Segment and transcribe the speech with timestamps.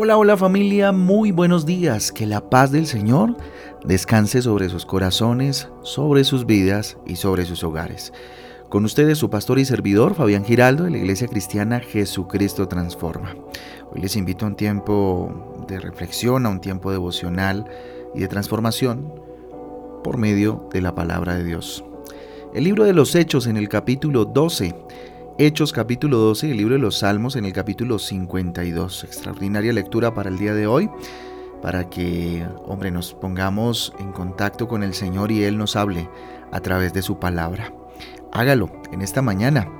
[0.00, 2.12] Hola, hola familia, muy buenos días.
[2.12, 3.36] Que la paz del Señor
[3.84, 8.12] descanse sobre sus corazones, sobre sus vidas y sobre sus hogares.
[8.68, 13.34] Con ustedes su pastor y servidor Fabián Giraldo de la Iglesia Cristiana Jesucristo Transforma.
[13.90, 17.64] Hoy les invito a un tiempo de reflexión, a un tiempo devocional
[18.14, 19.12] y de transformación
[20.04, 21.84] por medio de la palabra de Dios.
[22.54, 24.76] El libro de los Hechos en el capítulo 12
[25.40, 29.04] Hechos capítulo 12 y el libro de los Salmos en el capítulo 52.
[29.04, 30.90] Extraordinaria lectura para el día de hoy,
[31.62, 36.10] para que, hombre, nos pongamos en contacto con el Señor y Él nos hable
[36.50, 37.72] a través de su palabra.
[38.32, 39.70] Hágalo en esta mañana.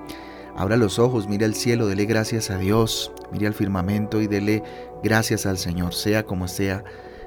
[0.57, 4.63] Abra los ojos, mire al cielo, dele gracias a Dios, mire al firmamento y dele
[5.03, 6.85] gracias al Señor, sea como sea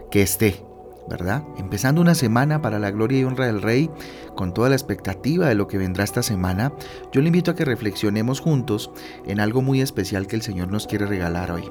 [0.09, 0.63] que esté.
[1.09, 1.43] ¿Verdad?
[1.57, 3.89] Empezando una semana para la gloria y honra del Rey,
[4.35, 6.73] con toda la expectativa de lo que vendrá esta semana,
[7.11, 8.91] yo le invito a que reflexionemos juntos
[9.25, 11.69] en algo muy especial que el Señor nos quiere regalar hoy.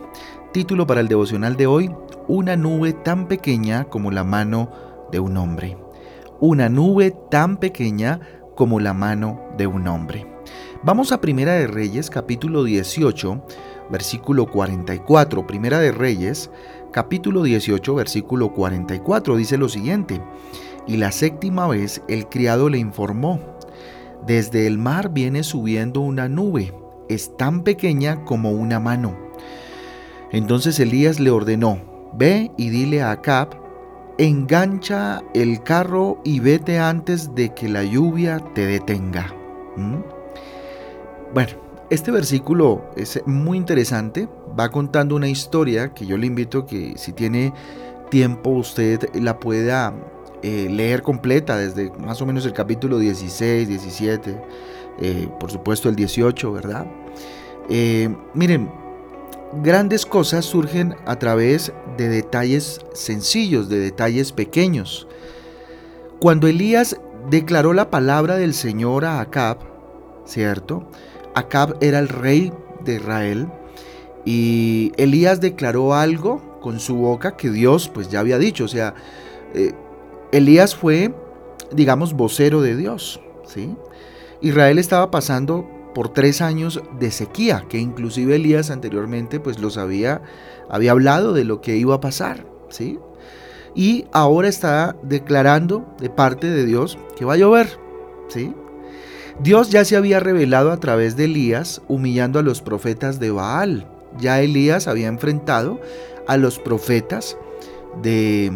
[0.52, 1.90] Título para el devocional de hoy,
[2.28, 4.70] Una nube tan pequeña como la mano
[5.10, 5.76] de un hombre.
[6.40, 8.20] Una nube tan pequeña
[8.54, 10.26] como la mano de un hombre.
[10.82, 13.44] Vamos a Primera de Reyes, capítulo 18,
[13.90, 15.46] versículo 44.
[15.46, 16.50] Primera de Reyes,
[16.90, 20.20] capítulo 18, versículo 44, dice lo siguiente.
[20.86, 23.40] Y la séptima vez el criado le informó,
[24.26, 26.74] desde el mar viene subiendo una nube,
[27.08, 29.16] es tan pequeña como una mano.
[30.30, 31.80] Entonces Elías le ordenó,
[32.14, 33.48] ve y dile a Acab,
[34.18, 39.32] engancha el carro y vete antes de que la lluvia te detenga.
[39.76, 40.02] ¿Mm?
[41.32, 41.52] Bueno,
[41.90, 47.12] este versículo es muy interesante, va contando una historia que yo le invito que si
[47.12, 47.52] tiene
[48.10, 49.94] tiempo usted la pueda
[50.42, 54.42] eh, leer completa desde más o menos el capítulo 16, 17,
[55.00, 56.86] eh, por supuesto el 18, ¿verdad?
[57.68, 58.70] Eh, miren,
[59.62, 65.06] grandes cosas surgen a través de detalles sencillos, de detalles pequeños.
[66.20, 66.96] Cuando Elías
[67.30, 69.58] declaró la palabra del Señor a Acab,
[70.24, 70.88] ¿cierto?
[71.34, 72.52] Acab era el rey
[72.84, 73.48] de Israel
[74.24, 78.64] y Elías declaró algo con su boca que Dios pues ya había dicho.
[78.64, 78.94] O sea,
[79.54, 79.72] eh,
[80.32, 81.14] Elías fue,
[81.72, 83.20] digamos, vocero de Dios.
[83.46, 83.74] ¿sí?
[84.40, 90.22] Israel estaba pasando por tres años de sequía, que inclusive Elías anteriormente pues los había,
[90.68, 92.46] había hablado de lo que iba a pasar.
[92.68, 92.98] ¿sí?
[93.74, 97.78] Y ahora está declarando de parte de Dios que va a llover.
[98.28, 98.54] ¿sí?
[99.42, 103.86] Dios ya se había revelado a través de Elías, humillando a los profetas de Baal.
[104.18, 105.80] Ya Elías había enfrentado
[106.26, 107.36] a los profetas
[108.02, 108.52] de,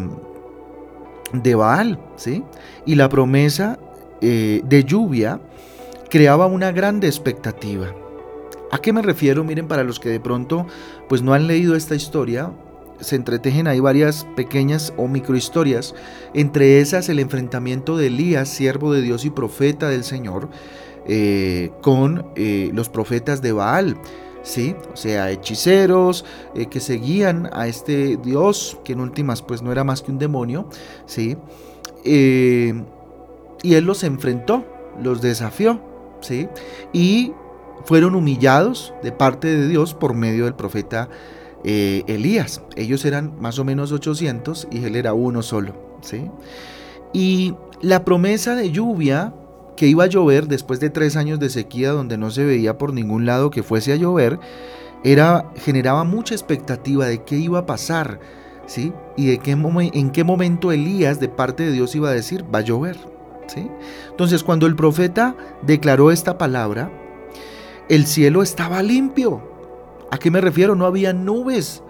[1.33, 2.43] de Baal, ¿sí?
[2.85, 3.79] Y la promesa
[4.21, 5.39] eh, de lluvia
[6.09, 7.93] creaba una grande expectativa.
[8.71, 9.43] ¿A qué me refiero?
[9.43, 10.65] Miren, para los que de pronto
[11.07, 12.51] pues no han leído esta historia,
[12.99, 15.93] se entretejen ahí varias pequeñas o microhistorias,
[16.33, 20.49] entre esas el enfrentamiento de Elías, siervo de Dios y profeta del Señor,
[21.07, 23.97] eh, con eh, los profetas de Baal.
[24.45, 24.75] ¿Sí?
[24.93, 26.23] O sea, hechiceros
[26.53, 30.19] eh, que seguían a este Dios, que en últimas pues no era más que un
[30.19, 30.69] demonio,
[31.05, 31.37] ¿sí?
[32.07, 34.63] y él los enfrentó,
[35.01, 35.81] los desafió,
[36.21, 36.47] ¿sí?
[36.93, 37.33] Y
[37.85, 41.09] fueron humillados de parte de Dios por medio del profeta
[41.63, 42.61] eh, Elías.
[42.75, 45.73] Ellos eran más o menos 800 y él era uno solo.
[46.01, 46.29] ¿sí?
[47.11, 49.33] Y la promesa de lluvia
[49.75, 52.93] que iba a llover después de tres años de sequía donde no se veía por
[52.93, 54.39] ningún lado que fuese a llover,
[55.03, 58.19] era, generaba mucha expectativa de qué iba a pasar,
[58.65, 58.93] ¿sí?
[59.17, 62.59] Y de qué en qué momento Elías de parte de Dios iba a decir, va
[62.59, 62.97] a llover,
[63.47, 63.69] ¿sí?
[64.09, 66.91] Entonces cuando el profeta declaró esta palabra,
[67.89, 69.55] el cielo estaba limpio,
[70.11, 70.75] ¿A qué me refiero?
[70.75, 71.83] No había nubes.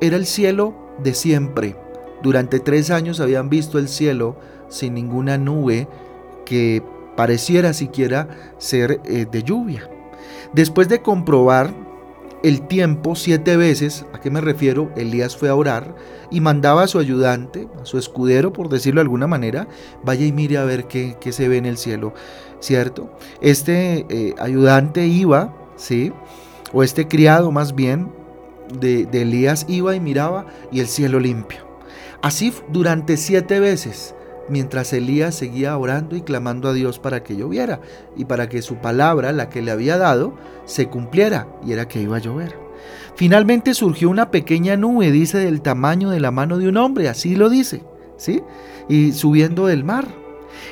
[0.00, 1.76] Era el cielo de siempre.
[2.22, 4.36] Durante tres años habían visto el cielo
[4.68, 5.88] sin ninguna nube
[6.44, 6.84] que
[7.16, 8.28] pareciera siquiera
[8.58, 9.88] ser eh, de lluvia.
[10.52, 11.74] Después de comprobar
[12.42, 14.90] el tiempo siete veces, ¿a qué me refiero?
[14.96, 15.94] Elías fue a orar
[16.30, 19.68] y mandaba a su ayudante, a su escudero, por decirlo de alguna manera,
[20.02, 22.14] vaya y mire a ver qué, se ve en el cielo,
[22.58, 23.16] ¿cierto?
[23.40, 26.12] Este eh, ayudante iba, ¿sí?
[26.72, 28.10] o este criado más bien
[28.78, 31.60] de, Elías iba y miraba y el cielo limpio.
[32.22, 34.14] Así durante siete veces,
[34.48, 37.80] mientras Elías seguía orando y clamando a Dios para que lloviera
[38.16, 40.34] y para que su palabra, la que le había dado,
[40.64, 42.56] se cumpliera y era que iba a llover.
[43.14, 47.36] Finalmente surgió una pequeña nube, dice, del tamaño de la mano de un hombre, así
[47.36, 47.82] lo dice,
[48.16, 48.42] ¿sí?
[48.88, 50.06] Y subiendo del mar.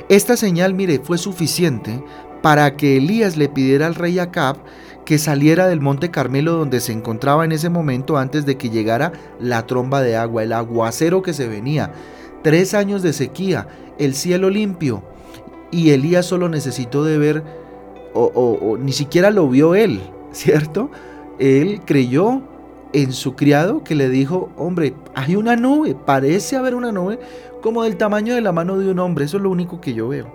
[0.09, 2.03] Esta señal, mire, fue suficiente
[2.43, 4.57] para que Elías le pidiera al rey Acab
[5.05, 9.13] que saliera del monte Carmelo donde se encontraba en ese momento antes de que llegara
[9.41, 11.93] la tromba de agua, el aguacero que se venía.
[12.43, 15.03] Tres años de sequía, el cielo limpio.
[15.71, 17.45] Y Elías solo necesitó de ver,
[18.13, 20.01] o, ni siquiera lo vio él,
[20.33, 20.91] ¿cierto?
[21.39, 22.43] Él creyó
[22.93, 27.21] en su criado que le dijo, hombre, hay una nube, parece haber una nube
[27.63, 30.09] como del tamaño de la mano de un hombre, eso es lo único que yo
[30.09, 30.27] veo.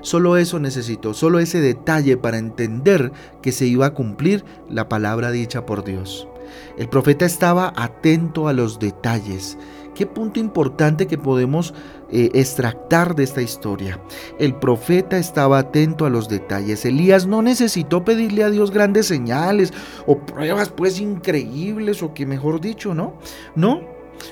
[0.00, 5.30] Solo eso necesitó, solo ese detalle para entender que se iba a cumplir la palabra
[5.30, 6.28] dicha por Dios.
[6.76, 9.56] El profeta estaba atento a los detalles.
[9.94, 11.72] Qué punto importante que podemos
[12.10, 14.00] eh, extractar de esta historia.
[14.38, 16.84] El profeta estaba atento a los detalles.
[16.84, 19.72] Elías no necesitó pedirle a Dios grandes señales
[20.06, 23.14] o pruebas pues increíbles o que mejor dicho, ¿no?
[23.54, 23.82] No.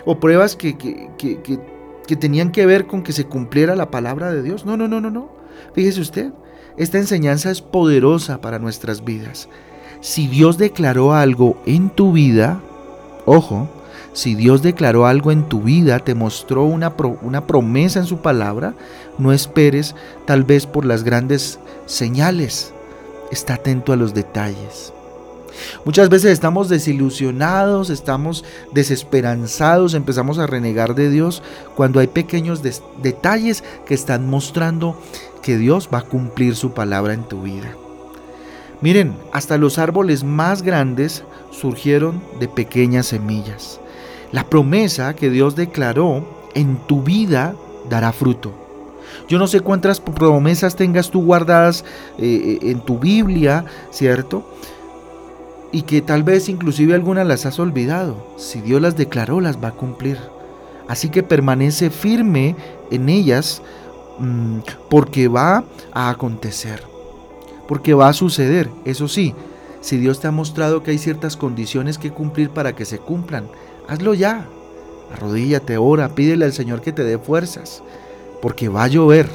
[0.05, 1.41] O pruebas que, que, que,
[2.07, 4.65] que tenían que ver con que se cumpliera la palabra de Dios.
[4.65, 5.31] No, no, no, no, no.
[5.75, 6.33] Fíjese usted,
[6.77, 9.49] esta enseñanza es poderosa para nuestras vidas.
[10.01, 12.61] Si Dios declaró algo en tu vida,
[13.25, 13.69] ojo,
[14.13, 16.97] si Dios declaró algo en tu vida, te mostró una,
[17.47, 18.75] promesa en su palabra,
[19.19, 19.95] no esperes
[20.27, 22.73] tal vez por las grandes señales.
[23.31, 24.93] Está atento a los detalles.
[25.85, 31.43] Muchas veces estamos desilusionados, estamos desesperanzados, empezamos a renegar de Dios
[31.75, 32.63] cuando hay pequeños
[33.03, 34.97] detalles que están mostrando
[35.41, 37.75] que Dios va a cumplir su palabra en tu vida.
[38.81, 43.82] Miren, hasta los árboles más grandes surgieron de pequeñas semillas.
[44.33, 46.25] La promesa que Dios declaró
[46.55, 47.55] en tu vida
[47.89, 48.53] dará fruto.
[49.29, 51.85] Yo no sé cuántas promesas tengas tú guardadas
[52.19, 54.45] eh, eh, en tu Biblia, ¿cierto?
[55.71, 58.27] Y que tal vez inclusive algunas las has olvidado.
[58.37, 60.19] Si Dios las declaró, las va a cumplir.
[60.89, 62.57] Así que permanece firme
[62.91, 63.63] en ellas
[64.19, 64.59] mm,
[64.89, 66.83] porque va a acontecer.
[67.69, 68.71] Porque va a suceder.
[68.85, 69.35] Eso sí,
[69.81, 73.47] si Dios te ha mostrado que hay ciertas condiciones que cumplir para que se cumplan,
[73.89, 74.47] Hazlo ya.
[75.13, 77.83] Arrodíllate, ora, pídele al Señor que te dé fuerzas,
[78.41, 79.29] porque va a llover.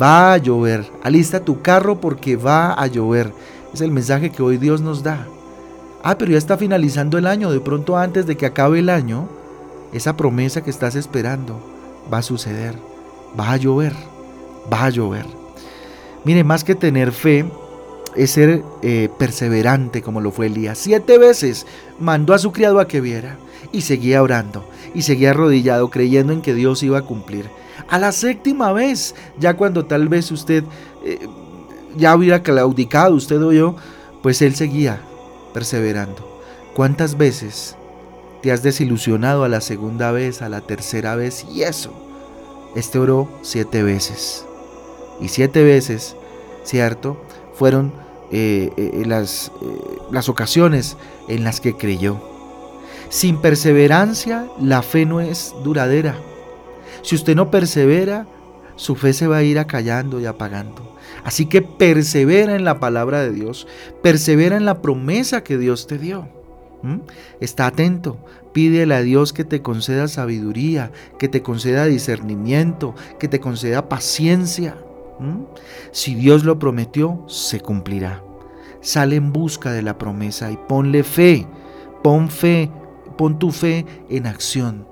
[0.00, 0.86] Va a llover.
[1.02, 3.32] Alista tu carro porque va a llover.
[3.74, 5.26] Es el mensaje que hoy Dios nos da.
[6.02, 7.50] Ah, pero ya está finalizando el año.
[7.50, 9.28] De pronto antes de que acabe el año,
[9.92, 11.60] esa promesa que estás esperando
[12.12, 12.74] va a suceder.
[13.38, 13.94] Va a llover.
[14.72, 15.26] Va a llover.
[16.24, 17.50] Mire, más que tener fe,
[18.16, 20.78] es ser eh, perseverante como lo fue Elías.
[20.78, 21.66] Siete veces
[21.98, 23.38] mandó a su criado a que viera
[23.72, 24.64] y seguía orando
[24.94, 27.46] y seguía arrodillado creyendo en que Dios iba a cumplir.
[27.88, 30.64] A la séptima vez, ya cuando tal vez usted
[31.04, 31.18] eh,
[31.96, 33.76] ya hubiera claudicado, usted o yo,
[34.22, 35.00] pues él seguía
[35.52, 36.42] perseverando.
[36.74, 37.76] ¿Cuántas veces
[38.42, 41.44] te has desilusionado a la segunda vez, a la tercera vez?
[41.52, 41.92] Y eso,
[42.74, 44.44] este oró siete veces.
[45.20, 46.16] Y siete veces,
[46.64, 47.16] ¿cierto?
[47.60, 47.92] Fueron
[48.32, 50.96] eh, eh, las, eh, las ocasiones
[51.28, 52.18] en las que creyó.
[53.10, 56.16] Sin perseverancia, la fe no es duradera.
[57.02, 58.26] Si usted no persevera,
[58.76, 60.96] su fe se va a ir acallando y apagando.
[61.22, 63.66] Así que persevera en la palabra de Dios,
[64.02, 66.28] persevera en la promesa que Dios te dio.
[67.40, 68.16] Está atento,
[68.54, 74.76] pídele a Dios que te conceda sabiduría, que te conceda discernimiento, que te conceda paciencia.
[75.20, 75.44] ¿Mm?
[75.92, 78.24] Si Dios lo prometió, se cumplirá.
[78.80, 81.46] Sale en busca de la promesa y ponle fe,
[82.02, 82.70] pon fe,
[83.18, 84.88] pon tu fe en acción.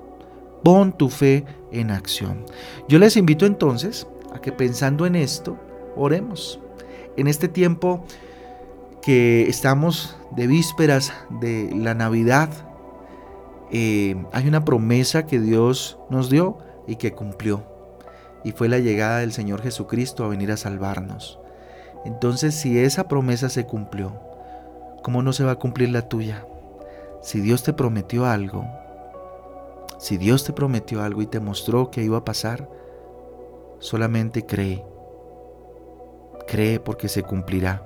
[0.63, 2.45] Pon tu fe en acción.
[2.87, 5.57] Yo les invito entonces a que pensando en esto,
[5.95, 6.59] oremos.
[7.17, 8.05] En este tiempo
[9.01, 12.49] que estamos de vísperas de la Navidad,
[13.71, 16.57] eh, hay una promesa que Dios nos dio
[16.87, 17.78] y que cumplió
[18.43, 21.39] y fue la llegada del Señor Jesucristo a venir a salvarnos.
[22.05, 24.13] Entonces, si esa promesa se cumplió,
[25.03, 26.45] ¿cómo no se va a cumplir la tuya?
[27.21, 28.65] Si Dios te prometió algo,
[29.97, 32.69] si Dios te prometió algo y te mostró que iba a pasar,
[33.79, 34.85] solamente cree.
[36.47, 37.85] Cree porque se cumplirá.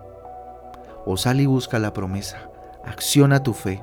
[1.05, 2.49] O sal y busca la promesa.
[2.85, 3.81] Acciona tu fe.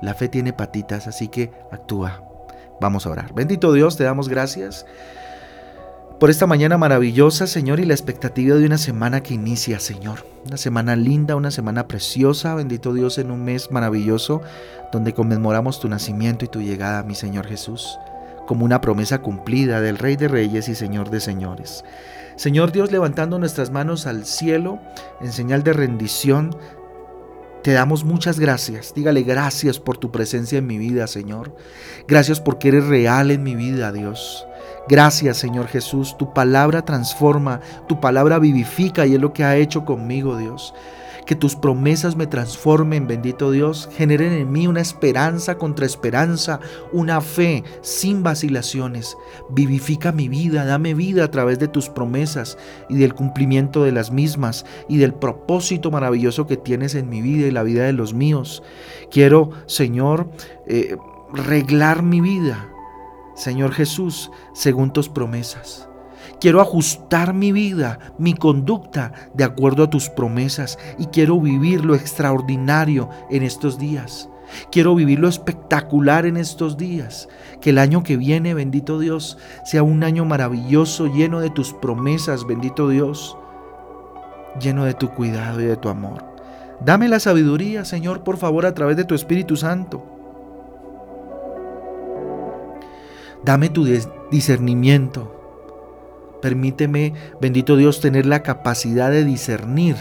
[0.00, 2.22] La fe tiene patitas, así que actúa.
[2.80, 3.34] Vamos a orar.
[3.34, 4.86] Bendito Dios, te damos gracias
[6.20, 10.24] por esta mañana maravillosa, Señor, y la expectativa de una semana que inicia, Señor.
[10.46, 14.40] Una semana linda, una semana preciosa, bendito Dios, en un mes maravilloso
[14.92, 17.98] donde conmemoramos tu nacimiento y tu llegada, mi Señor Jesús,
[18.46, 21.84] como una promesa cumplida del Rey de Reyes y Señor de Señores.
[22.36, 24.80] Señor Dios, levantando nuestras manos al cielo
[25.20, 26.56] en señal de rendición,
[27.62, 28.92] te damos muchas gracias.
[28.94, 31.56] Dígale gracias por tu presencia en mi vida, Señor.
[32.06, 34.46] Gracias porque eres real en mi vida, Dios.
[34.86, 39.84] Gracias Señor Jesús, tu palabra transforma, tu palabra vivifica y es lo que ha hecho
[39.84, 40.74] conmigo Dios.
[41.24, 46.60] Que tus promesas me transformen, bendito Dios, generen en mí una esperanza contra esperanza,
[46.92, 49.16] una fe sin vacilaciones.
[49.48, 52.58] Vivifica mi vida, dame vida a través de tus promesas
[52.90, 57.46] y del cumplimiento de las mismas y del propósito maravilloso que tienes en mi vida
[57.46, 58.62] y la vida de los míos.
[59.10, 60.28] Quiero, Señor,
[60.66, 60.98] eh,
[61.32, 62.68] reglar mi vida,
[63.34, 65.88] Señor Jesús, según tus promesas.
[66.40, 71.94] Quiero ajustar mi vida, mi conducta de acuerdo a tus promesas y quiero vivir lo
[71.94, 74.28] extraordinario en estos días.
[74.70, 77.28] Quiero vivir lo espectacular en estos días.
[77.60, 82.46] Que el año que viene, bendito Dios, sea un año maravilloso, lleno de tus promesas,
[82.46, 83.36] bendito Dios,
[84.60, 86.24] lleno de tu cuidado y de tu amor.
[86.84, 90.13] Dame la sabiduría, Señor, por favor, a través de tu Espíritu Santo.
[93.44, 93.84] Dame tu
[94.30, 95.34] discernimiento
[96.44, 99.96] Permíteme, bendito Dios, tener la capacidad de discernir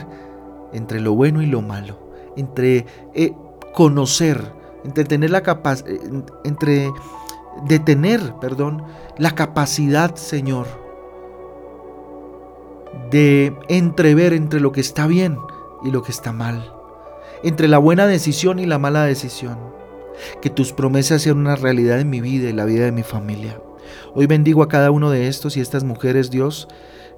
[0.74, 1.98] entre lo bueno y lo malo,
[2.36, 3.32] entre eh,
[3.74, 4.52] conocer,
[4.84, 6.02] entre tener la capacidad, eh,
[6.44, 6.92] entre
[7.66, 8.84] de tener, perdón,
[9.18, 10.68] la capacidad, Señor,
[13.10, 15.38] de entrever entre lo que está bien
[15.86, 16.74] y lo que está mal,
[17.42, 19.58] entre la buena decisión y la mala decisión.
[20.42, 23.60] Que tus promesas sean una realidad en mi vida y la vida de mi familia.
[24.14, 26.68] Hoy bendigo a cada uno de estos y estas mujeres, Dios,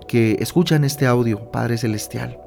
[0.08, 2.40] que escuchan este audio, Padre Celestial,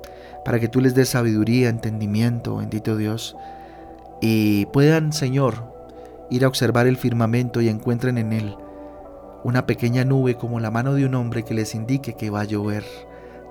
[0.45, 3.37] para que tú les des sabiduría, entendimiento, bendito Dios,
[4.21, 5.73] y puedan, Señor,
[6.31, 8.57] ir a observar el firmamento y encuentren en él
[9.45, 12.45] una pequeña nube como la mano de un hombre que les indique que va a
[12.45, 12.85] llover,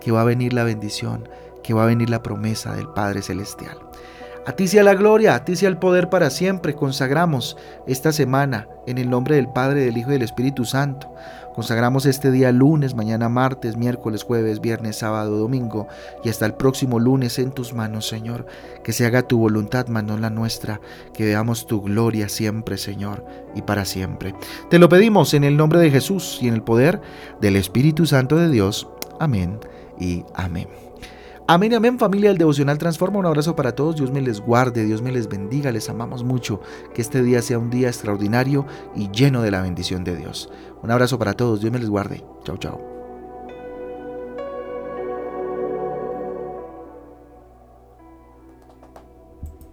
[0.02, 1.30] que va a venir la bendición,
[1.64, 3.78] que va a venir la promesa del Padre Celestial.
[4.48, 6.74] A ti sea la gloria, a ti sea el poder para siempre.
[6.74, 11.14] Consagramos esta semana en el nombre del Padre, del Hijo y del Espíritu Santo.
[11.54, 15.90] Consagramos este día lunes, mañana martes, miércoles, jueves, viernes, sábado, domingo
[16.24, 18.46] y hasta el próximo lunes en tus manos, Señor.
[18.86, 20.80] Que se haga tu voluntad, más no la nuestra.
[21.14, 24.34] Que veamos tu gloria siempre, Señor, y para siempre.
[24.70, 27.02] Te lo pedimos en el nombre de Jesús y en el poder
[27.42, 28.88] del Espíritu Santo de Dios.
[29.20, 29.60] Amén
[30.00, 30.87] y amén.
[31.50, 33.20] Amén, amén familia del Devocional Transforma.
[33.20, 33.96] Un abrazo para todos.
[33.96, 35.72] Dios me les guarde, Dios me les bendiga.
[35.72, 36.60] Les amamos mucho.
[36.94, 40.50] Que este día sea un día extraordinario y lleno de la bendición de Dios.
[40.84, 41.62] Un abrazo para todos.
[41.62, 42.22] Dios me les guarde.
[42.44, 42.97] Chao, chao.